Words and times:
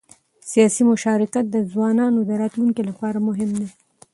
سیاسي 0.51 0.83
مشارکت 0.91 1.45
د 1.51 1.57
ځوانانو 1.71 2.19
د 2.25 2.31
راتلونکي 2.41 2.81
لپاره 2.89 3.17
مهم 3.27 3.49
دی 3.59 3.67